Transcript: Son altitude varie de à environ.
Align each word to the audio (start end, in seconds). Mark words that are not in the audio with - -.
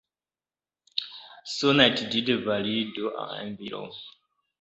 Son 1.45 1.77
altitude 1.77 2.31
varie 2.41 2.85
de 2.85 3.05
à 3.15 3.45
environ. 3.45 3.91